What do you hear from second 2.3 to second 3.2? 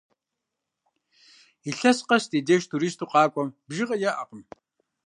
дэ ди деж туристу